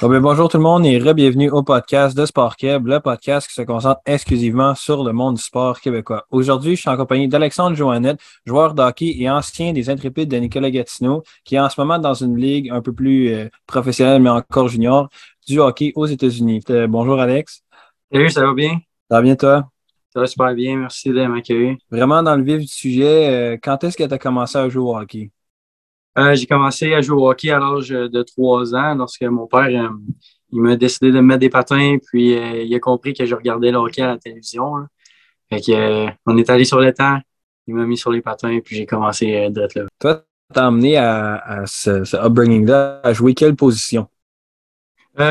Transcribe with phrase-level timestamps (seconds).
[0.00, 3.54] Ben, bonjour tout le monde et re-bienvenue au podcast de Sport Québec, le podcast qui
[3.54, 6.24] se concentre exclusivement sur le monde du sport québécois.
[6.30, 10.70] Aujourd'hui, je suis en compagnie d'Alexandre Joannette, joueur d'hockey et ancien des Intrépides de Nicolas
[10.70, 14.30] Gatineau, qui est en ce moment dans une ligue un peu plus euh, professionnelle, mais
[14.30, 15.08] encore junior,
[15.48, 16.62] du hockey aux États-Unis.
[16.70, 17.64] Euh, bonjour Alex.
[18.12, 18.78] Salut, ça va bien?
[19.10, 19.68] Ça va bien toi?
[20.14, 21.76] Ça va super bien, merci de m'accueillir.
[21.90, 24.82] Vraiment dans le vif du sujet, euh, quand est-ce que tu as commencé à jouer
[24.82, 25.32] au hockey?
[26.18, 29.68] Euh, j'ai commencé à jouer au hockey à l'âge de 3 ans lorsque mon père
[29.68, 29.88] euh,
[30.50, 33.34] il m'a décidé de me mettre des patins, puis euh, il a compris que je
[33.34, 34.72] regardais le hockey à la télévision.
[35.48, 37.18] Fait que, on est allé sur le temps,
[37.66, 39.84] il m'a mis sur les patins, puis j'ai commencé d'être là.
[40.00, 44.08] Toi, t'as amené à, ce, upbringing-là à jouer quelle position?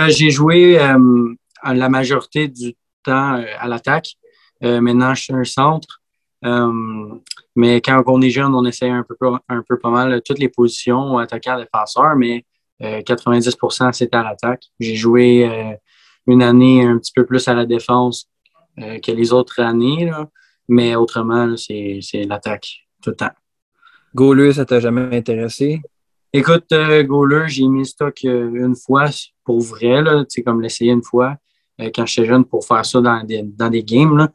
[0.10, 0.78] j'ai joué
[1.64, 4.14] la majorité du temps à l'attaque.
[4.62, 6.02] maintenant, je suis un centre.
[6.44, 9.16] Mais quand on est jeune, on essaie un peu,
[9.50, 12.46] un peu pas mal toutes les positions, attaquant, défenseur, mais
[12.80, 14.66] 90% euh, c'était à l'attaque.
[14.80, 15.76] J'ai joué euh,
[16.28, 18.30] une année un petit peu plus à la défense
[18.80, 20.12] euh, que les autres années,
[20.68, 23.32] mais autrement, c'est l'attaque tout le temps.
[24.14, 25.82] Goaler, ça t'a jamais intéressé?
[26.34, 29.10] Écoute, goaler, j'ai mis stock une fois
[29.44, 31.38] pour vrai, là, comme l'essayer une fois
[31.94, 34.18] quand j'étais jeune pour faire ça dans des, dans des games.
[34.18, 34.32] Là.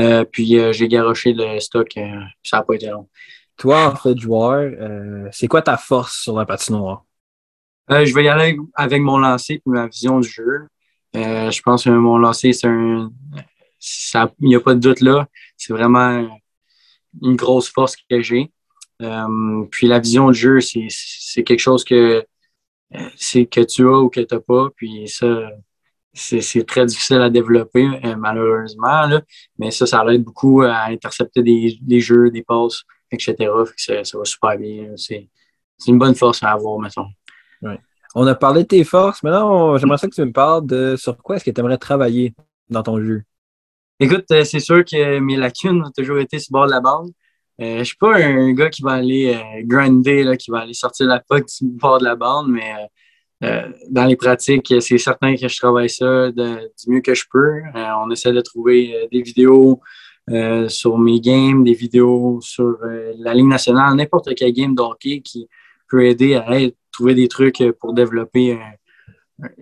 [0.00, 3.08] Euh, puis euh, j'ai garoché le stock, euh, ça n'a pas été long.
[3.56, 4.72] Toi, en fait, joueur,
[5.32, 7.04] c'est quoi ta force sur la patinoire?
[7.90, 10.66] je vais y aller avec mon lancer et ma vision du jeu.
[11.12, 13.10] je pense que mon lancer, c'est un.
[14.40, 15.28] Il n'y a pas de doute là.
[15.58, 16.40] C'est vraiment
[17.22, 18.50] une grosse force que j'ai.
[19.70, 22.24] puis la vision du jeu, c'est quelque chose que,
[22.90, 24.70] que tu as ou que tu n'as pas.
[24.74, 25.50] Puis ça,
[26.12, 29.06] c'est très difficile à développer, euh, malheureusement.
[29.06, 29.22] Là.
[29.58, 33.36] Mais ça, ça aide beaucoup à intercepter des, jeux, des passes, etc.
[33.76, 34.92] ça, va super bien.
[34.96, 35.28] C'est
[35.86, 37.06] une bonne force à avoir, mettons.
[38.14, 39.22] On a parlé de tes forces.
[39.22, 42.34] Maintenant, j'aimerais ça que tu me parles de sur quoi est-ce que tu aimerais travailler
[42.68, 43.22] dans ton jeu?
[44.00, 46.80] Écoute, euh, c'est sûr que mes lacunes ont toujours été sur le bord de la
[46.80, 47.10] bande.
[47.60, 51.06] Euh, je suis pas un gars qui va aller grinder, là, qui va aller sortir
[51.06, 52.86] la puck du bord de la bande, mais euh,
[53.40, 57.62] dans les pratiques, c'est certain que je travaille ça du mieux que je peux.
[57.74, 59.80] Euh, on essaie de trouver euh, des vidéos
[60.68, 62.78] sur mes games, des vidéos sur
[63.18, 65.48] la Ligue nationale, n'importe quel game d'hockey qui
[65.88, 66.46] peut aider à
[66.92, 68.56] trouver des trucs pour développer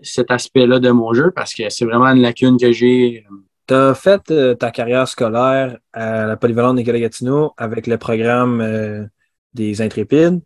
[0.02, 3.24] cet aspect-là de mon jeu parce que c'est vraiment une lacune que j'ai.
[3.66, 4.20] Tu as fait
[4.58, 9.08] ta carrière scolaire à la polyvalente Nicolas Gatineau avec le programme
[9.54, 10.42] des Intrépides.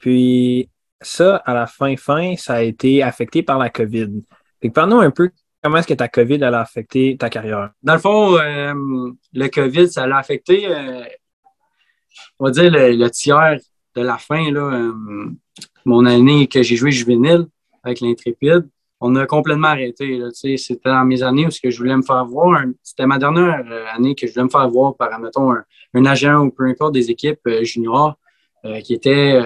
[0.00, 0.68] Puis
[1.02, 4.22] ça, à la fin, fin, ça a été affecté par la COVID.
[4.72, 5.30] Parle-nous un peu
[5.62, 7.70] comment est-ce que ta COVID a affecté ta carrière.
[7.82, 11.04] Dans le fond, euh, le COVID, ça l'a affecté, euh,
[12.38, 13.58] on va dire, le, tiers
[13.94, 14.50] de la fin.
[14.50, 14.92] Là, euh,
[15.84, 17.46] mon année que j'ai joué juvénile
[17.82, 18.68] avec l'Intrépide,
[19.00, 20.20] on a complètement arrêté.
[20.32, 22.62] C'était dans mes années où ce que je voulais me faire voir.
[22.82, 23.64] C'était ma dernière
[23.94, 27.10] année que je voulais me faire voir par, mettons, un, agent ou peu importe des
[27.10, 28.16] équipes juniors
[28.84, 29.42] qui étaient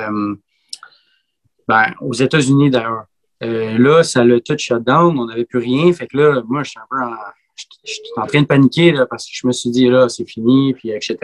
[1.68, 3.04] ben, aux États-Unis d'ailleurs.
[3.42, 5.92] Euh, là, ça l'a tout shut down, on n'avait plus rien.
[5.92, 9.26] Fait que là, moi, je suis un peu en, en train de paniquer là, parce
[9.26, 11.18] que je me suis dit, là, c'est fini, puis etc.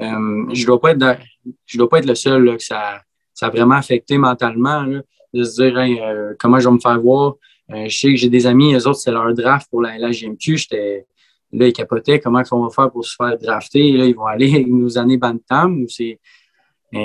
[0.00, 1.18] Euh, je dois, pas être
[1.66, 3.00] je dois pas être le seul là, que ça,
[3.32, 5.02] ça a vraiment affecté mentalement, là,
[5.32, 7.34] de se dire euh, comment je vais me faire voir?
[7.72, 10.56] Euh, je sais que j'ai des amis, eux autres, c'est leur draft pour la LHGMQ.
[10.56, 11.06] J'étais
[11.52, 13.92] là, ils capotaient comment on va faire pour se faire drafter.
[13.92, 16.20] Là, ils vont aller nos années Bantam ou c'est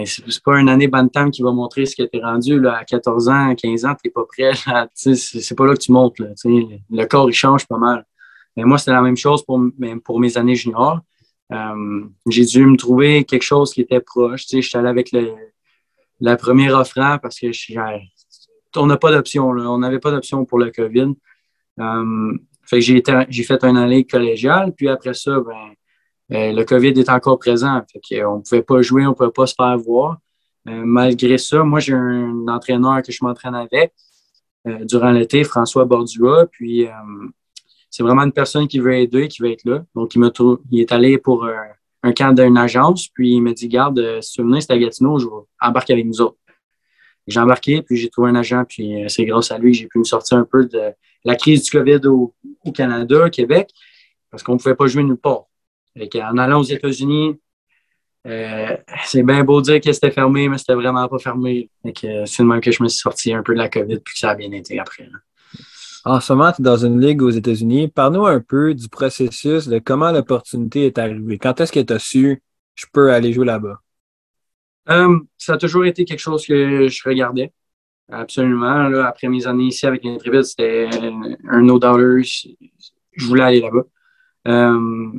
[0.05, 2.85] c'est pas une année Bantam qui va montrer ce que tu es rendu là, à
[2.85, 4.51] 14 ans, 15 ans, tu n'es pas prêt.
[4.93, 6.19] C'est pas là que tu montes.
[6.19, 8.05] Là, le corps, il change pas mal.
[8.55, 9.59] Mais moi, c'était la même chose pour,
[10.03, 10.99] pour mes années juniors.
[11.51, 14.45] Euh, j'ai dû me trouver quelque chose qui était proche.
[14.51, 15.33] Je suis allé avec le,
[16.19, 17.47] la première offre parce que
[18.75, 19.49] on n'a pas d'option.
[19.49, 21.13] On n'avait pas d'option pour le COVID.
[21.79, 22.37] Euh,
[22.77, 25.73] j'ai fait un année collégiale, puis après ça, ben,
[26.29, 27.81] le COVID est encore présent.
[28.25, 30.17] on ne pouvait pas jouer, on ne pouvait pas se faire voir.
[30.67, 33.93] Euh, malgré ça, moi, j'ai un entraîneur que je m'entraîne avec
[34.67, 36.45] euh, durant l'été, François Bordua.
[36.51, 36.87] Puis,
[37.89, 39.83] c'est vraiment une personne qui veut aider, qui veut être là.
[39.95, 40.31] Donc, il,
[40.71, 41.47] il est allé pour
[42.03, 43.07] un camp d'une agence.
[43.07, 45.31] Puis, il m'a dit Garde, si tu venir, c'est à Gatineau, je vais
[45.61, 46.37] embarquer avec nous autres.
[47.25, 48.63] J'ai embarqué, puis j'ai trouvé un agent.
[48.65, 50.93] Puis, c'est grâce à lui que j'ai pu me sortir un peu de
[51.25, 52.33] la crise du COVID au,
[52.65, 53.69] au Canada, au Québec,
[54.29, 55.48] parce qu'on ne pouvait pas jouer nulle part
[56.23, 57.39] en allant aux États-Unis,
[58.27, 61.69] euh, c'est bien beau dire que c'était fermé, mais c'était vraiment pas fermé.
[61.83, 64.19] c'est le même que je me suis sorti un peu de la COVID puis que
[64.19, 65.07] ça a bien été après.
[66.05, 67.89] En ce moment, tu es dans une ligue aux États-Unis.
[67.89, 71.37] Parle-nous un peu du processus, de comment l'opportunité est arrivée.
[71.37, 72.41] Quand est-ce que tu as su
[72.79, 73.81] je peux aller jouer là-bas?
[74.89, 77.51] Euh, ça a toujours été quelque chose que je regardais.
[78.09, 78.87] absolument.
[78.87, 80.89] Là, après mes années ici avec l'Intrépide, c'était
[81.49, 82.23] un no dollar.
[82.23, 83.83] Je voulais aller là-bas.
[84.47, 85.11] Euh,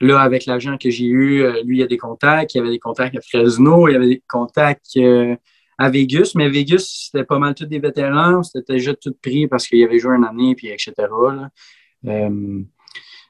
[0.00, 2.54] là, avec l'agent que j'ai eu, euh, lui, il y a des contacts.
[2.54, 5.36] Il y avait des contacts à Fresno, il y avait des contacts euh,
[5.78, 8.42] à Vegas, mais Vegas, c'était pas mal tous des vétérans.
[8.42, 10.92] C'était déjà tout pris parce qu'il avait joué une année, puis etc.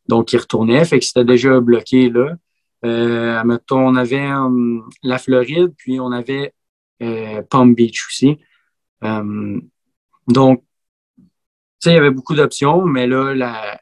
[0.08, 2.36] donc, il retournait, fait que c'était déjà bloqué là.
[2.84, 4.28] Euh, on avait
[5.02, 6.52] la Floride, puis on avait
[7.50, 8.38] Palm Beach aussi.
[10.28, 10.62] donc,
[11.84, 13.80] il y avait beaucoup d'options, mais là, la,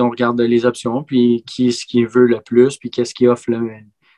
[0.00, 3.26] on regarde les options, puis qui est ce qui veut le plus, puis qu'est-ce qui
[3.26, 3.50] offre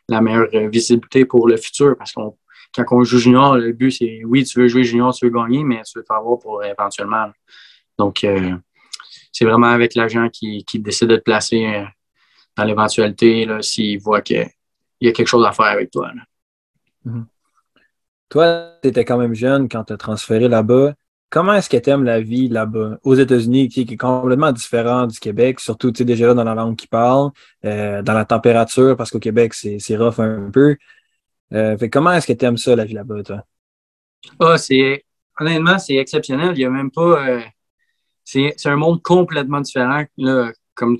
[0.08, 1.96] la meilleure visibilité pour le futur.
[1.96, 2.36] Parce qu'on
[2.74, 5.62] quand on joue junior, le but, c'est oui, tu veux jouer junior, tu veux gagner,
[5.62, 7.30] mais tu veux t'avoir pour éventuellement.
[7.98, 8.56] Donc, euh,
[9.32, 11.84] c'est vraiment avec l'agent qui, décide de te placer euh,
[12.56, 14.48] dans l'éventualité s'il voit qu'il
[15.00, 16.10] y a quelque chose à faire avec toi.
[17.06, 17.24] Mm-hmm.
[18.28, 20.94] Toi, tu étais quand même jeune quand tu as transféré là-bas.
[21.34, 25.18] Comment est-ce que tu aimes la vie là-bas, aux États-Unis, qui, est complètement différent du
[25.18, 27.32] Québec, surtout déjà là dans la langue qu'ils parlent,
[27.64, 30.76] euh, dans la température, parce qu'au Québec, c'est rough un peu.
[31.52, 33.42] Euh, comment est-ce que tu aimes ça, la vie là-bas, toi?
[34.38, 35.04] Ah, c'est
[35.40, 36.52] honnêtement, c'est exceptionnel.
[36.54, 37.28] Il n'y a même pas.
[37.28, 37.40] Euh,
[38.22, 40.98] c'est un monde complètement différent, là, comme,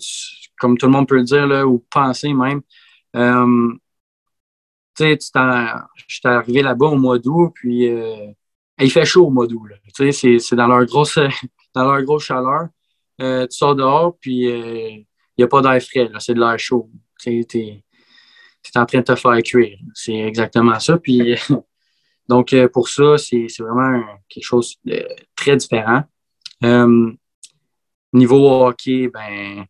[0.58, 2.60] comme tout le monde peut le dire, là, ou penser même.
[3.12, 3.20] tu
[4.98, 7.88] sais, je suis arrivé là-bas au mois d'août, puis
[8.80, 9.70] il fait chaud au mois d'août.
[9.94, 11.18] Tu sais, c'est dans leur grosse,
[11.74, 12.68] dans leur grosse chaleur.
[13.20, 15.06] Euh, tu sors dehors, puis euh, il
[15.38, 16.90] n'y a pas d'air frais, c'est de l'air chaud.
[17.20, 17.84] Tu es,
[18.76, 19.78] en train de te faire cuire.
[19.94, 20.98] C'est exactement ça.
[20.98, 21.36] Puis,
[22.28, 25.06] donc, euh, pour ça, c'est vraiment quelque chose de
[25.36, 26.02] très différent.
[28.12, 29.64] niveau hockey, ben,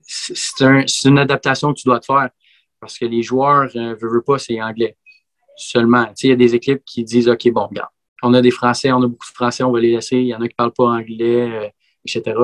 [0.00, 2.30] c'est une adaptation que tu dois te faire
[2.80, 4.96] parce que les joueurs ne veulent pas, c'est anglais
[5.56, 6.06] seulement.
[6.22, 7.90] Il y a des équipes qui disent OK, bon, regarde,
[8.22, 10.16] on a des Français, on a beaucoup de Français, on va les laisser.
[10.16, 11.68] Il y en a qui ne parlent pas anglais, euh,
[12.04, 12.38] etc.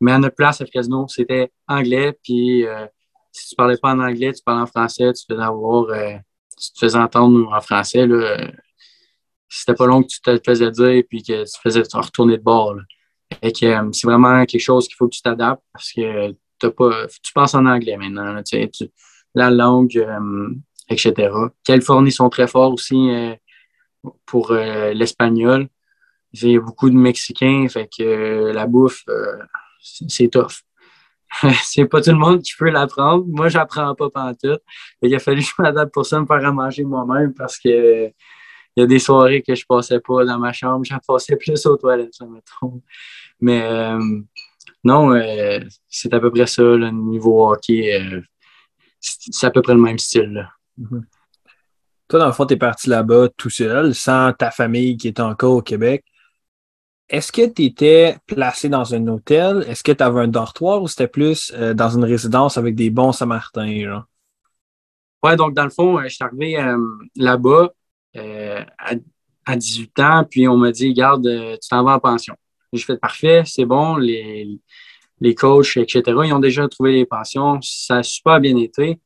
[0.00, 2.16] Mais à notre place à Fresno, c'était anglais.
[2.22, 2.86] Puis euh,
[3.32, 6.16] si tu ne parlais pas en anglais, tu parlais en français, tu faisais avoir, euh,
[6.56, 8.06] tu faisais entendre en français.
[8.06, 8.36] Là,
[9.48, 12.76] c'était pas long que tu te faisais dire puis que tu faisais retourner de bord.
[13.42, 16.32] Et que c'est vraiment quelque chose qu'il faut que tu t'adaptes parce que
[16.68, 18.40] pas, tu penses en anglais maintenant.
[19.34, 20.06] la langue,
[20.88, 21.30] etc.
[21.64, 23.34] Californie sont très forts aussi euh,
[24.26, 25.68] pour euh, l'espagnol.
[26.34, 29.04] Il y a beaucoup de Mexicains, fait que euh, la bouffe,
[29.80, 30.62] c'est tough.
[31.62, 33.24] c'est pas tout le monde qui peut l'apprendre.
[33.28, 34.62] Moi, j'apprends pas pantoute.
[35.02, 38.06] Il a fallu que je m'adapte pour ça, me faire à manger moi-même parce que
[38.76, 41.66] il y a des soirées que je passais pas dans ma chambre, j'en passais plus
[41.66, 42.80] aux toilettes, ça me trompe.
[43.40, 43.60] Mais
[44.84, 45.20] non,
[45.88, 48.22] c'est à peu près ça, le niveau hockey.
[49.00, 50.32] c'est à peu près le même style.
[50.32, 50.50] Là.
[50.78, 51.04] Mhm.
[52.08, 55.20] Toi, dans le fond, tu es parti là-bas tout seul, sans ta famille qui est
[55.20, 56.04] encore au Québec.
[57.08, 59.64] Est-ce que tu étais placé dans un hôtel?
[59.68, 62.90] Est-ce que tu avais un dortoir ou c'était plus euh, dans une résidence avec des
[62.90, 64.04] bons Samaritains?
[65.22, 66.78] Oui, donc dans le fond, euh, je suis arrivé euh,
[67.16, 67.70] là-bas
[69.44, 72.34] à, 18 ans, puis on m'a dit, garde, tu t'en vas en pension.
[72.72, 74.58] J'ai fait parfait, c'est bon, les,
[75.20, 79.00] les coachs, etc., ils ont déjà trouvé les pensions, ça a super bien été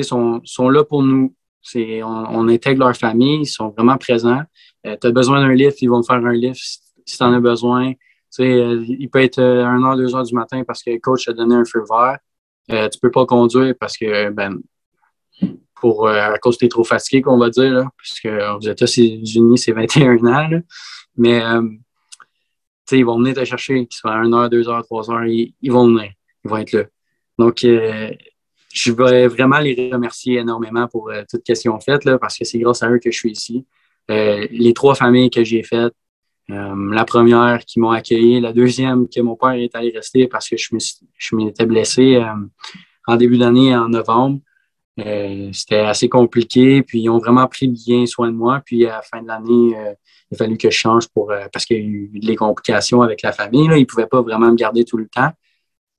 [0.00, 1.34] sont, sont là pour nous.
[1.74, 4.42] On, on, intègre leur famille, ils sont vraiment présents.
[4.86, 6.60] Euh, tu as besoin d'un lift, ils vont faire un lift
[7.06, 7.92] si tu en as besoin.
[8.40, 11.54] Euh, il peut être 1h, euh, 2h du matin parce que le coach a donné
[11.54, 12.18] un feu vert.
[12.70, 14.58] Euh, tu peux pas conduire parce que, ben,
[15.74, 19.58] pour, à cause que tu es trop fatigué, qu'on va dire, là, puisque aux États-Unis,
[19.58, 20.48] c'est 21 ans.
[21.16, 21.42] Mais,
[22.92, 26.12] ils vont venir te chercher, qu'ils soient 1h, 2h, 3h, ils, ils, vont venir.
[26.44, 26.84] Ils vont être là.
[27.38, 27.66] Donc,
[28.72, 32.58] je voudrais vraiment les remercier énormément pour euh, toute question faite, là, parce que c'est
[32.58, 33.66] grâce à eux que je suis ici.
[34.10, 35.92] Euh, les trois familles que j'ai faites,
[36.50, 40.48] euh, la première qui m'ont accueilli, la deuxième que mon père est allé rester parce
[40.48, 42.20] que je m'étais blessé
[43.06, 44.40] en début d'année, en novembre.
[45.52, 48.60] C'était assez compliqué, puis ils ont vraiment pris bien soin de moi.
[48.64, 49.76] Puis à la fin de l'année,
[50.30, 53.22] il a fallu que je change pour parce qu'il y a eu des complications avec
[53.22, 53.68] la famille.
[53.68, 53.76] Là.
[53.78, 55.30] Ils ne pouvaient pas vraiment me garder tout le temps.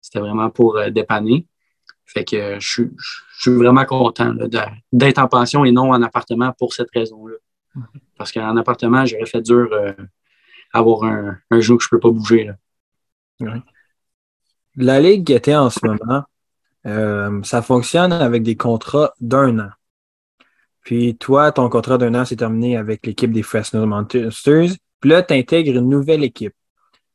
[0.01, 1.47] C'était vraiment pour dépanner.
[2.13, 2.83] Fait que je,
[3.39, 4.33] suis vraiment content
[4.91, 7.35] d'être en pension et non en appartement pour cette raison-là.
[8.17, 9.93] Parce qu'en appartement, j'aurais fait dur euh,
[10.71, 12.51] avoir un, un, genou que je ne peux pas bouger.
[14.75, 16.23] La ligue qui était en ce moment,
[16.85, 19.69] euh, ça fonctionne avec des contrats d'un an.
[20.81, 24.75] Puis toi, ton contrat d'un an s'est terminé avec l'équipe des Fresno Monsters.
[24.99, 26.53] Puis là, tu intègres une nouvelle équipe.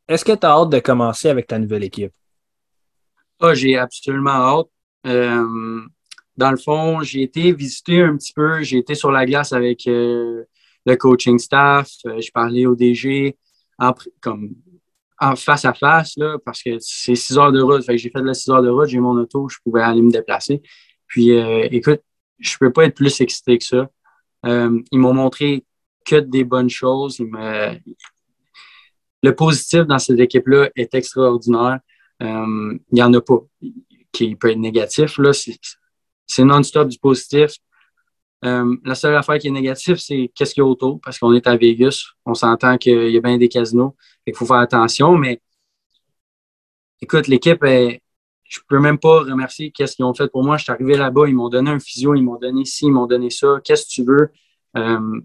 [0.09, 2.13] Est-ce que tu as hâte de commencer avec ta nouvelle équipe?
[3.41, 4.69] Ah, j'ai absolument hâte.
[5.07, 5.81] Euh,
[6.37, 8.63] dans le fond, j'ai été visiter un petit peu.
[8.63, 10.47] J'ai été sur la glace avec le
[10.99, 11.91] coaching staff.
[12.19, 13.37] j'ai parlé au DG
[13.79, 14.55] en, comme
[15.21, 17.83] en face à face, là, parce que c'est six heures de route.
[17.89, 20.13] j'ai fait de la six heures de route, j'ai mon auto, je pouvais aller me
[20.13, 20.63] déplacer.
[21.09, 22.03] Puis, écoute,
[22.39, 23.89] je peux pas être plus excité que ça.
[24.45, 25.65] ils m'ont montré
[26.05, 27.21] que des bonnes choses.
[29.23, 31.81] Le positif dans cette équipe-là est extraordinaire.
[32.23, 33.39] Euh, il n'y en a pas
[34.27, 35.19] qui peut être négatif.
[35.19, 35.33] Là.
[35.33, 37.53] C'est, non-stop du positif.
[38.45, 41.33] Euh, la seule affaire qui est négative, c'est qu'est-ce qu'il y a autour, parce qu'on
[41.35, 42.05] est à Vegas.
[42.25, 43.97] On s'entend qu'il y a bien des casinos.
[44.27, 45.41] Il faut faire attention, mais
[47.01, 47.65] écoute, l'équipe.
[48.51, 50.57] Je peux même pas remercier qu'est-ce qu'ils ont fait pour moi.
[50.57, 53.07] Je suis arrivé là-bas, ils m'ont donné un physio, ils m'ont donné ci, ils m'ont
[53.07, 53.61] donné ça.
[53.63, 54.31] Qu'est-ce que tu veux?
[54.79, 55.21] Euh,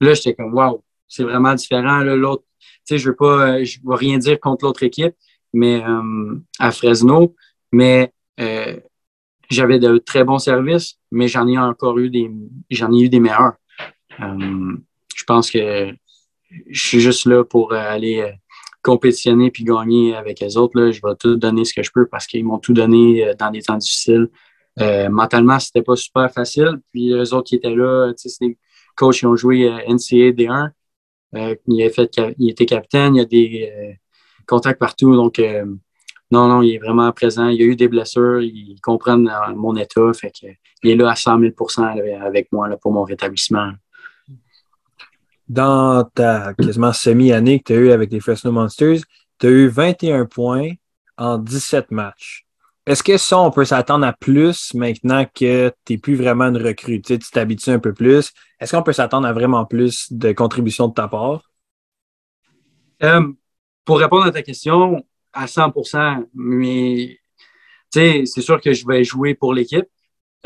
[0.00, 2.00] Là, j'étais comme, wow, c'est vraiment différent.
[2.02, 5.14] L'autre, tu sais, je veux pas, je veux rien dire contre l'autre équipe,
[5.52, 7.34] mais euh, à Fresno,
[7.72, 8.76] mais euh,
[9.50, 12.30] j'avais de très bons services, mais j'en ai encore eu des,
[12.70, 13.54] j'en ai eu des meilleurs.
[14.20, 14.76] Euh,
[15.14, 15.92] je pense que
[16.70, 18.32] je suis juste là pour aller
[18.82, 20.80] compétitionner puis gagner avec les autres.
[20.80, 20.90] Là.
[20.90, 23.62] Je vais tout donner ce que je peux parce qu'ils m'ont tout donné dans des
[23.62, 24.28] temps difficiles.
[24.80, 26.80] Euh, mentalement, c'était pas super facile.
[26.92, 28.56] Puis les autres qui étaient là, c'est des,
[28.98, 30.70] coachs qui ont joué euh, NCAA D1.
[31.34, 33.92] Euh, il, fait, il était capitaine, il y a des euh,
[34.46, 35.14] contacts partout.
[35.14, 35.40] Donc,
[36.30, 37.48] non, non, il est vraiment présent.
[37.48, 40.12] Il y a eu des blessures, ils comprennent mon état.
[40.12, 40.46] Fait que,
[40.82, 43.72] il est là à 100 000% avec moi là, pour mon rétablissement.
[45.48, 49.00] Dans ta quasiment semi-année que tu as eue avec les Fresno Monsters,
[49.38, 50.72] tu as eu 21 points
[51.16, 52.44] en 17 matchs.
[52.84, 56.56] Est-ce que ça, on peut s'attendre à plus maintenant que tu n'es plus vraiment une
[56.56, 57.00] recrue?
[57.00, 58.32] Tu t'habitues un peu plus.
[58.60, 61.42] Est-ce qu'on peut s'attendre à vraiment plus de contributions de ta part?
[63.02, 63.32] Euh,
[63.84, 67.18] pour répondre à ta question, à 100% mais
[67.90, 69.86] c'est sûr que je vais jouer pour l'équipe,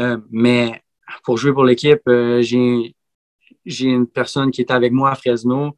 [0.01, 0.81] euh, mais
[1.25, 5.77] pour jouer pour l'équipe, euh, j'ai une personne qui est avec moi à Fresno,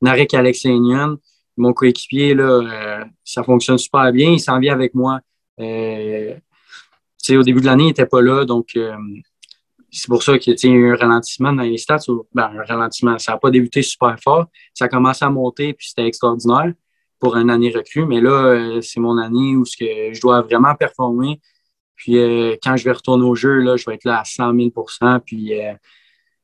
[0.00, 1.16] Narek Alexeinian,
[1.56, 4.30] mon coéquipier, là, ça fonctionne super bien.
[4.30, 5.20] Il s'en vient avec moi.
[5.60, 6.34] Euh,
[7.30, 8.96] au début de l'année, il n'était pas là, donc euh,
[9.90, 11.98] c'est pour ça qu'il y a eu un ralentissement dans les stats.
[12.34, 14.46] Ben, un ralentissement, ça n'a pas débuté super fort.
[14.74, 16.72] Ça a commencé à monter, puis c'était extraordinaire
[17.22, 18.04] pour une année recrue.
[18.04, 21.40] Mais là, euh, c'est mon année où je dois vraiment performer.
[21.94, 22.14] Puis
[22.64, 25.52] quand je vais retourner au jeu, là, je vais être là à 100 000% Puis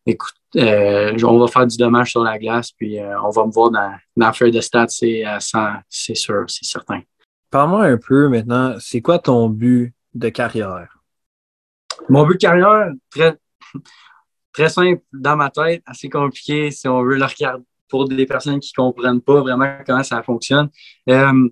[0.07, 3.93] écoute, on va faire du dommage sur la glace, puis on va me voir dans,
[4.17, 5.25] dans la feuille de stats, c'est
[5.89, 7.01] c'est sûr, c'est certain.
[7.51, 10.99] Parle-moi un peu maintenant, c'est quoi ton but de carrière?
[12.09, 13.37] Mon but de carrière, très,
[14.53, 18.61] très simple dans ma tête, assez compliqué si on veut le regarder pour des personnes
[18.61, 20.69] qui ne comprennent pas vraiment comment ça fonctionne.
[21.09, 21.49] Euh,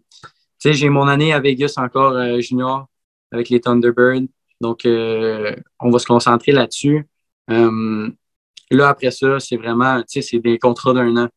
[0.65, 2.89] j'ai mon année à Vegas encore euh, junior
[3.31, 4.27] avec les Thunderbirds.
[4.61, 7.07] Donc, euh, on va se concentrer là-dessus.
[7.49, 11.29] là, après ça, c'est vraiment, c'est des contrats d'un an.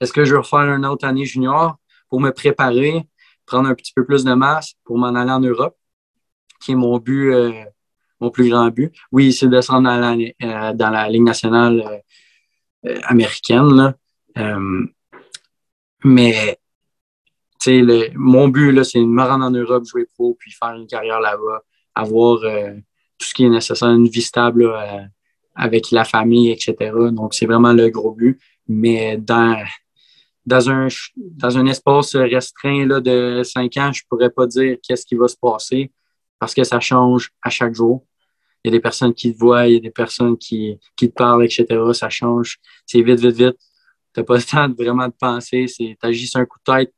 [0.00, 1.76] Est-ce que je vais refaire une autre année junior
[2.08, 3.06] pour me préparer?
[3.46, 5.76] prendre un petit peu plus de masse pour m'en aller en Europe,
[6.60, 7.34] qui est mon but,
[8.20, 8.94] mon plus grand but?
[9.10, 12.02] Oui, c'est de descendre dans la, dans la Ligue nationale
[12.84, 13.94] américaine.
[16.04, 16.58] Mais
[17.66, 21.20] le, mon but, c'est de me rendre en Europe, jouer pro, puis faire une carrière
[21.20, 21.62] là-bas,
[21.94, 24.72] avoir tout ce qui est nécessaire, une vie stable
[25.54, 26.74] avec la famille, etc.
[27.12, 28.40] Donc, c'est vraiment le gros but.
[28.66, 29.62] Mais dans,
[30.46, 34.78] dans un, dans un espace restreint là, de cinq ans, je ne pourrais pas dire
[34.82, 35.92] qu'est-ce qui va se passer
[36.38, 38.06] parce que ça change à chaque jour.
[38.64, 41.08] Il y a des personnes qui te voient, il y a des personnes qui, qui
[41.08, 41.66] te parlent, etc.
[41.92, 42.58] Ça change.
[42.86, 43.56] C'est vite, vite, vite.
[44.14, 45.66] Tu n'as pas le temps de vraiment de penser.
[45.66, 46.94] Tu agis sur un coup de tête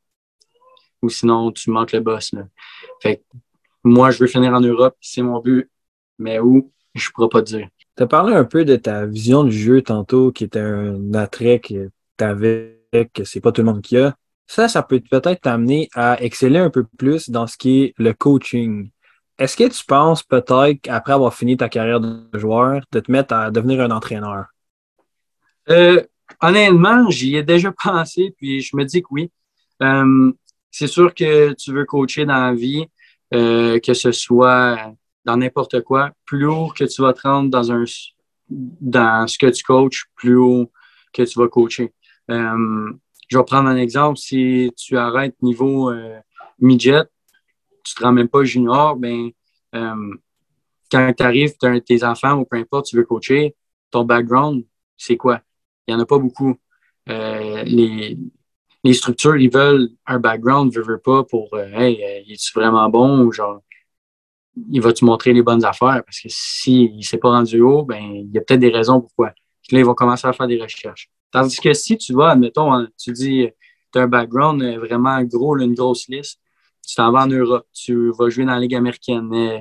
[1.03, 2.33] ou sinon tu manques le boss.
[2.33, 2.47] Là.
[3.01, 3.23] Fait
[3.85, 5.69] moi, je veux finir en Europe, c'est mon but.
[6.19, 7.69] Mais où, je ne pourrais pas te dire.
[7.97, 11.59] Tu as parlé un peu de ta vision du jeu tantôt, qui était un attrait
[11.59, 12.79] que tu avais
[13.15, 14.15] que c'est pas tout le monde qui a.
[14.47, 18.13] Ça, ça peut peut-être t'amener à exceller un peu plus dans ce qui est le
[18.13, 18.91] coaching.
[19.39, 23.35] Est-ce que tu penses peut-être, après avoir fini ta carrière de joueur, de te mettre
[23.35, 24.47] à devenir un entraîneur?
[25.71, 26.03] Euh,
[26.41, 29.31] honnêtement, j'y ai déjà pensé, puis je me dis que oui.
[29.83, 30.33] Euh,
[30.71, 32.87] c'est sûr que tu veux coacher dans la vie,
[33.35, 36.11] euh, que ce soit dans n'importe quoi.
[36.25, 37.85] Plus haut que tu vas te rendre dans, un,
[38.49, 40.71] dans ce que tu coaches, plus haut
[41.13, 41.93] que tu vas coacher.
[42.31, 42.93] Euh,
[43.29, 44.19] je vais prendre un exemple.
[44.19, 45.93] Si tu arrêtes niveau
[46.59, 47.05] midget,
[47.85, 49.31] tu ne te rends même pas junior, ben,
[49.73, 53.57] quand tu arrives, tu as tes enfants ou peu importe, tu veux coacher,
[53.91, 54.65] ton background,
[54.97, 55.41] c'est quoi?
[55.87, 56.57] Il n'y en a pas beaucoup.
[57.07, 58.17] les,
[58.93, 63.63] structures, ils veulent un background, ne veulent pas pour Hey, es-tu vraiment bon ou genre
[64.71, 67.85] il va te montrer les bonnes affaires parce que s'il ne s'est pas rendu haut,
[67.85, 69.29] ben, il y a peut-être des raisons pourquoi.
[69.29, 71.11] là, il va commencer à faire des recherches.
[71.31, 73.49] Tandis que si tu vas, admettons, tu dis,
[73.93, 76.41] tu as un background euh, vraiment gros, une grosse liste,
[76.87, 79.59] tu t'en vas en Europe, tu vas jouer dans la Ligue américaine, euh,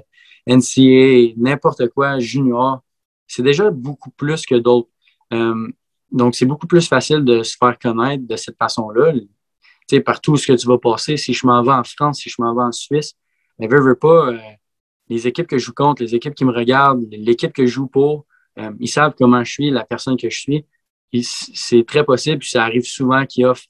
[0.47, 2.81] NCAA, n'importe quoi, junior,
[3.27, 4.89] c'est déjà beaucoup plus que d'autres.
[5.33, 5.67] Euh,
[6.12, 9.13] donc, c'est beaucoup plus facile de se faire connaître de cette façon-là.
[9.13, 9.27] Tu
[9.89, 12.30] sais, partout où ce que tu vas passer, si je m'en vais en France, si
[12.30, 13.13] je m'en vais en Suisse,
[13.60, 14.32] mais veux, veux pas,
[15.10, 17.88] les équipes que je joue contre, les équipes qui me regardent, l'équipe que je joue
[17.88, 18.25] pour,
[18.80, 20.65] ils savent comment je suis, la personne que je suis
[21.22, 23.68] c'est très possible, puis ça arrive souvent qu'ils offrent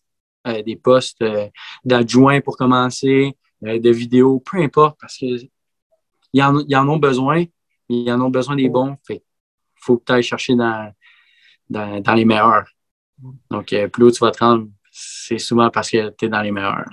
[0.48, 1.48] euh, des postes euh,
[1.84, 5.50] d'adjoints pour commencer, euh, de vidéos, peu importe, parce qu'ils
[6.40, 7.46] en, en ont besoin,
[7.90, 8.96] ils en ont besoin des bons.
[9.06, 9.24] Fait
[9.76, 10.94] faut que tu ailles chercher dans,
[11.72, 12.66] dans, les meilleurs.
[13.50, 16.52] Donc, plus haut tu vas te rendre, c'est souvent parce que tu es dans les
[16.52, 16.90] meilleurs.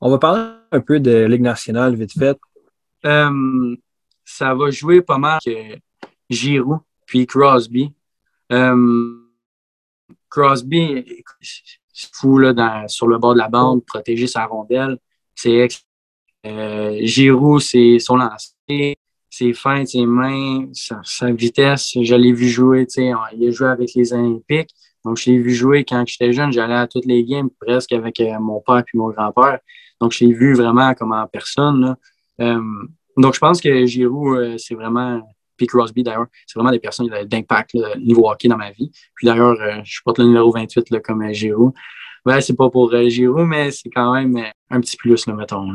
[0.00, 2.38] On va parler un peu de Ligue nationale, vite fait.
[3.02, 5.78] ça va jouer pas mal que
[6.30, 7.92] Giroud puis Crosby.
[8.52, 9.16] Euh,
[10.28, 11.04] Crosby,
[11.92, 14.98] c'est fou là, sur le bord de la bande, protéger sa rondelle.
[15.34, 15.68] C'est
[16.46, 18.96] euh, Giroud, c'est son lancer,
[19.30, 21.92] ses feintes, ses mains, sa, vitesse.
[22.00, 24.70] Je l'ai vu jouer, il a joué avec les Olympiques.
[25.04, 26.52] Donc, je l'ai vu jouer quand j'étais jeune.
[26.52, 29.60] J'allais à toutes les games presque avec euh, mon père et mon grand-père.
[30.00, 31.96] Donc, je l'ai vu vraiment comme en personne.
[32.38, 35.22] donc, je pense que Giroud, c'est vraiment
[35.60, 38.90] puis Crosby, d'ailleurs, c'est vraiment des personnes d'impact niveau hockey dans ma vie.
[39.14, 41.74] Puis d'ailleurs, euh, je porte le numéro 28 là, comme euh, Giroud.
[42.24, 45.68] Ouais, c'est pas pour euh, Giroud, mais c'est quand même un petit plus, là, mettons.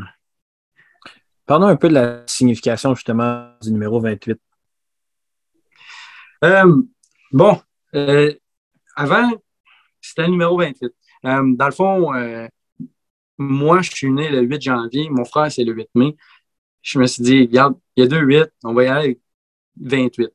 [1.46, 4.40] Parlons un peu de la signification, justement, du numéro 28.
[7.32, 7.60] bon,
[8.96, 9.32] avant,
[10.02, 10.92] c'était le numéro 28.
[11.24, 12.12] dans le fond,
[13.38, 15.10] moi, je suis né le 8 janvier.
[15.10, 16.16] Mon frère, c'est le 8 mai.
[16.82, 19.20] Je me suis dit, regarde, il y a deux 8, on va y aller avec
[19.82, 20.30] 28.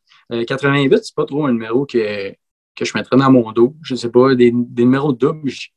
[0.46, 2.34] 88, euh, c'est pas trop un numéro que,
[2.80, 3.76] je mettrais dans mon dos.
[3.82, 5.68] Je sais pas, des, des numéros doubles, je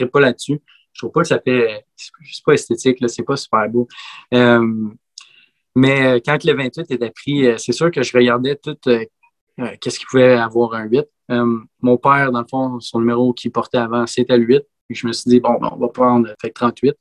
[0.00, 0.60] ne pas là-dessus.
[1.00, 1.84] Trouve pas que ça fait.
[1.96, 3.88] C'est pas esthétique, c'est pas super beau.
[4.34, 4.88] Euh,
[5.74, 8.76] mais euh, quand le 28 était pris, c'est sûr que je regardais tout
[9.80, 11.04] qu'est-ce qu'il pouvait avoir un 8.
[11.82, 14.62] mon père, dans le fond, son numéro qu'il portait avant, c'était le 8.
[14.88, 16.94] Puis je me suis dit, bon, ben, on va prendre fait 38.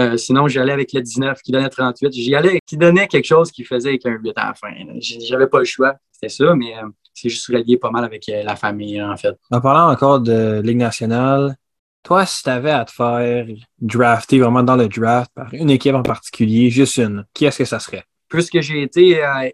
[0.00, 2.12] Euh, sinon, j'allais avec le 19 qui donnait 38.
[2.12, 4.68] J'y allais, qui donnait quelque chose qui faisait avec un 8 à la fin.
[4.98, 5.94] J'avais pas le choix.
[6.12, 9.36] C'était ça, mais euh, c'est juste relié pas mal avec euh, la famille, en fait.
[9.50, 11.56] En parlant encore de Ligue nationale,
[12.02, 13.46] toi, si tu avais à te faire
[13.78, 17.64] drafter vraiment dans le draft par une équipe en particulier, juste une, qui est-ce que
[17.64, 18.04] ça serait?
[18.28, 19.50] Puisque j'ai été à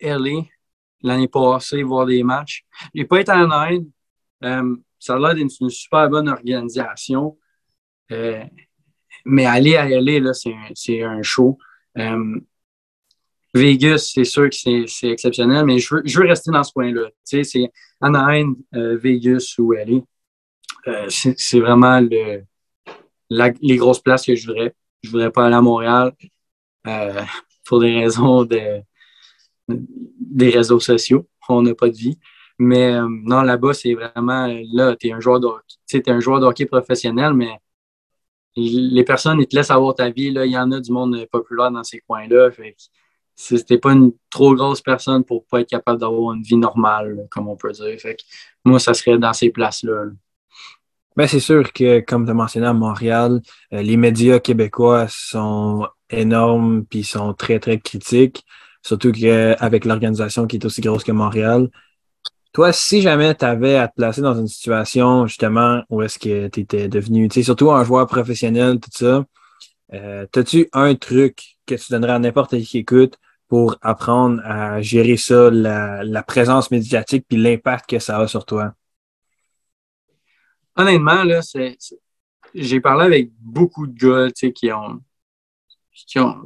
[0.00, 0.42] LA
[1.02, 3.86] l'année passée voir des matchs, j'ai pas été en Inde.
[4.98, 7.36] ça a l'air d'être une, super bonne organisation
[9.24, 10.32] mais aller à LA,
[10.74, 11.58] c'est un, show.
[11.98, 12.40] Euh,
[13.52, 16.72] Vegas, c'est sûr que c'est exceptionnel, mais je veux, je rester dans ce
[17.24, 20.00] sais, c'est Anaheim, euh, Vegas ou LA.
[20.86, 22.44] Euh, c'est vraiment le,
[23.60, 24.74] les grosses places que je voudrais.
[25.02, 26.12] Je voudrais pas aller à Montréal
[27.64, 28.82] pour des raisons de,
[29.68, 31.26] des réseaux sociaux.
[31.48, 32.18] On n'a pas de vie.
[32.58, 35.48] Mais non, là-bas, c'est vraiment là, tu es un joueur de
[36.06, 37.58] un joueur professionnel, mais
[38.56, 40.30] les personnes, ils te laissent avoir ta vie.
[40.30, 40.44] Là.
[40.44, 42.50] Il y en a du monde populaire dans ces coins-là.
[43.34, 47.26] Si c'était pas une trop grosse personne pour pas être capable d'avoir une vie normale,
[47.30, 47.98] comme on peut dire.
[47.98, 48.16] Fait
[48.64, 50.06] moi, ça serait dans ces places-là.
[51.20, 53.42] Ben, c'est sûr que, comme tu as mentionné à Montréal,
[53.74, 58.42] euh, les médias québécois sont énormes puis sont très, très critiques.
[58.82, 61.68] Surtout qu'avec l'organisation qui est aussi grosse que Montréal,
[62.54, 66.48] toi, si jamais tu avais à te placer dans une situation justement où est-ce que
[66.48, 69.26] tu étais devenu, surtout un joueur professionnel, tout ça,
[69.92, 74.80] euh, as-tu un truc que tu donnerais à n'importe qui qui écoute pour apprendre à
[74.80, 78.72] gérer ça, la, présence médiatique puis l'impact que ça a sur toi?
[80.80, 81.76] Honnêtement, là, c'est,
[82.54, 85.00] j'ai parlé avec beaucoup de gars qui ont,
[85.92, 86.42] qui, ont,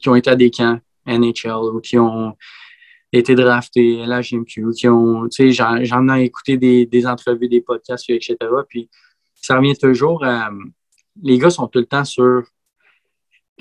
[0.00, 2.36] qui ont été à des camps NHL ou qui ont
[3.12, 7.60] été draftés à la GMQ, qui ont, sais, j'en ai écouté des, des, entrevues, des
[7.60, 8.36] podcasts, etc.
[8.68, 8.90] Puis
[9.34, 10.24] ça revient toujours
[11.22, 12.42] les gars sont tout le temps sur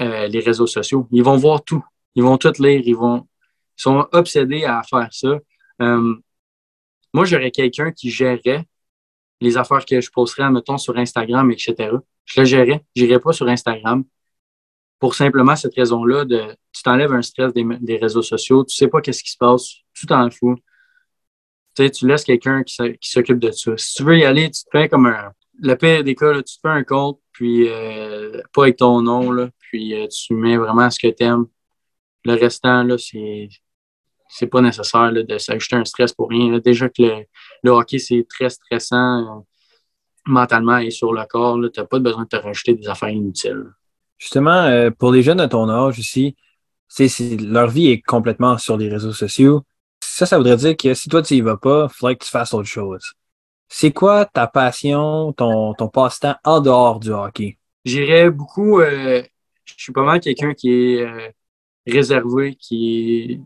[0.01, 1.07] euh, les réseaux sociaux.
[1.11, 1.83] Ils vont voir tout.
[2.15, 2.81] Ils vont tout lire.
[2.83, 3.27] Ils vont,
[3.77, 5.39] ils sont obsédés à faire ça.
[5.81, 6.15] Euh,
[7.13, 8.65] moi, j'aurais quelqu'un qui gérerait
[9.41, 11.91] les affaires que je posterais, mettons, sur Instagram, etc.
[12.25, 12.83] Je le gérerais.
[12.95, 14.03] Je pas sur Instagram
[14.99, 19.01] pour simplement cette raison-là de tu t'enlèves un stress des, réseaux sociaux, tu sais pas
[19.01, 20.55] qu'est-ce qui se passe, tu t'en fous.
[21.75, 23.77] Tu, tu laisses quelqu'un qui, s'occupe de ça.
[23.77, 25.31] Si tu veux y aller, tu te fais comme un.
[25.61, 29.31] Le pire des cas, tu te fais un compte, puis euh, pas avec ton nom,
[29.31, 31.45] là, puis euh, tu mets vraiment ce que tu aimes.
[32.25, 33.49] le restant, là, c'est
[34.27, 36.57] c'est pas nécessaire de s'ajouter un stress pour rien.
[36.59, 37.25] Déjà que
[37.63, 39.41] le, hockey, c'est très stressant euh,
[40.25, 41.59] mentalement et sur le corps.
[41.73, 43.65] Tu n'as pas besoin de te rajouter des affaires inutiles.
[44.17, 46.35] Justement, euh, pour les jeunes de ton âge aussi,
[47.41, 49.63] leur vie est complètement sur les réseaux sociaux.
[50.01, 52.31] Ça, ça voudrait dire que si toi, tu y vas pas, il faudrait que tu
[52.31, 53.13] fasses autre chose.
[53.67, 57.57] C'est quoi ta passion, ton, ton passe-temps en dehors du hockey?
[57.83, 58.79] J'irais beaucoup.
[58.79, 59.23] Euh,
[59.65, 61.33] je suis pas mal quelqu'un qui est
[61.87, 63.41] réservé, qui,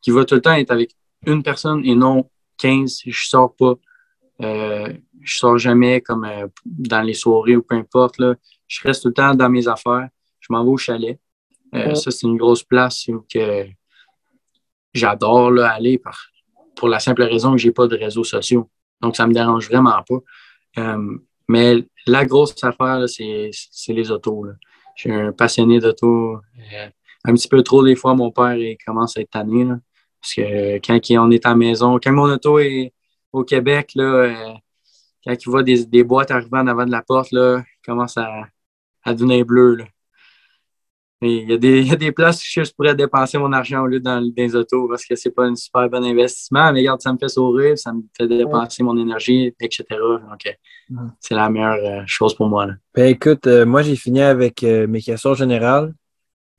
[0.00, 0.94] qui va tout le temps être avec
[1.26, 3.02] une personne et non 15.
[3.06, 3.74] Je sors pas.
[4.42, 8.18] Euh, je sors jamais comme euh, dans les soirées ou peu importe.
[8.18, 8.34] Là.
[8.66, 10.08] Je reste tout le temps dans mes affaires.
[10.40, 11.18] Je m'en vais au chalet.
[11.74, 13.66] Euh, ça, c'est une grosse place où que
[14.92, 16.18] j'adore aller par,
[16.74, 18.68] pour la simple raison que j'ai pas de réseaux sociaux.
[19.00, 20.96] Donc, ça me dérange vraiment pas.
[21.48, 23.50] mais la grosse affaire, c'est
[23.88, 24.46] les autos.
[24.96, 26.40] Je suis un passionné d'auto
[27.24, 29.66] un petit peu trop des fois, mon père il commence à être tanné.
[30.20, 32.92] Parce que quand on est à la maison, quand mon auto est
[33.32, 34.54] au Québec, là, euh,
[35.24, 38.16] quand il voit des, des, boîtes arriver en avant de la porte, là, il commence
[38.18, 38.44] à,
[39.04, 39.76] à devenir bleu.
[39.76, 39.84] Là.
[41.22, 43.82] il, y a des, il y a des places où je pourrais dépenser mon argent
[43.82, 46.72] au lieu dans, dans les autos parce que c'est pas un super bon investissement.
[46.72, 49.84] Mais regarde, ça me fait sourire, ça me fait dépenser mon énergie, etc.
[49.90, 52.66] Donc, euh, c'est la meilleure euh, chose pour moi.
[52.66, 52.74] Là.
[52.94, 55.94] Ben, écoute, moi, j'ai fini avec mes questions générales.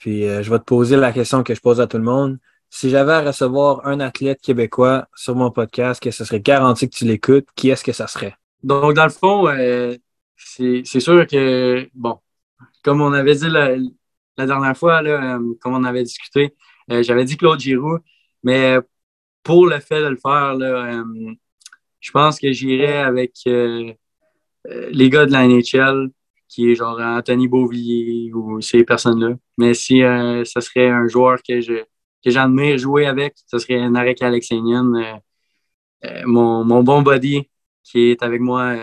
[0.02, 2.40] Puis euh, je vais te poser la question que je pose à tout le monde.
[2.72, 6.96] Si j'avais à recevoir un athlète québécois sur mon podcast, que ce serait garanti que
[6.96, 8.34] tu l'écoutes, qui est-ce que ça serait?
[8.64, 9.96] Donc, dans le fond, euh,
[10.36, 12.18] c'est sûr que, bon,
[12.84, 13.76] comme on avait dit la,
[14.48, 16.56] dernière fois, là, euh, comme on avait discuté,
[16.88, 18.00] j'avais dit Claude Giroux,
[18.44, 18.78] mais
[19.44, 21.04] pour le fait de le faire, là,
[22.00, 26.10] je pense que j'irais avec les gars de la NHL,
[26.52, 29.36] qui est genre Anthony Beauvillier ou ces personnes-là.
[29.58, 31.86] Mais si euh, ce serait un joueur que je
[32.24, 35.14] que j'admire jouer avec, ce serait Narek Alexenian, euh,
[36.06, 37.50] euh, mon, mon, bon buddy
[37.84, 38.76] qui est avec moi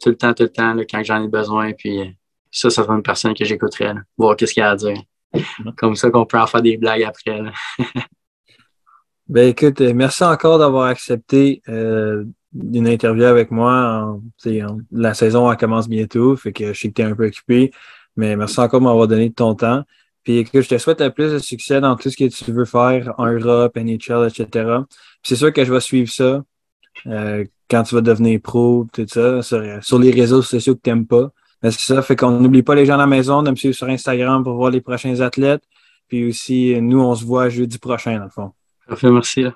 [0.00, 1.72] tout le temps, tout le temps, quand j'en ai besoin.
[1.72, 2.16] Puis
[2.50, 5.00] ça, ça serait une personne que j'écouterais, voir qu'est-ce qu'il a à dire.
[5.76, 7.40] Comme ça qu'on peut en faire des blagues après.
[9.28, 11.62] Ben écoute, merci encore d'avoir accepté
[12.52, 14.18] d'une interview avec moi.
[14.90, 17.70] la saison elle commence bientôt, fait que je sais que tu es un peu occupé,
[18.16, 19.84] mais merci encore de m'avoir donné de ton temps.
[20.24, 22.64] Puis que je te souhaite le plus de succès dans tout ce que tu veux
[22.64, 24.78] faire en Europe, NHL, etc.
[25.22, 26.42] C'est sûr que je vais suivre ça
[27.06, 31.06] euh, quand tu vas devenir pro, tout ça, sur, les réseaux sociaux que tu n'aimes
[31.06, 31.30] pas.
[31.62, 33.74] Mais c'est ça, fait qu'on n'oublie pas les gens à la maison de me suivre
[33.74, 35.62] sur Instagram pour voir les prochains athlètes.
[36.08, 38.52] Puis aussi, nous, on se voit jeudi prochain, dans le fond.
[38.86, 39.46] Parfait, merci.